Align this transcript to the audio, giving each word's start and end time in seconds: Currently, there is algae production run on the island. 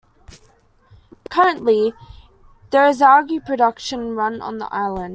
Currently, 1.29 1.93
there 2.71 2.87
is 2.87 3.03
algae 3.03 3.39
production 3.39 4.15
run 4.15 4.41
on 4.41 4.57
the 4.57 4.65
island. 4.73 5.09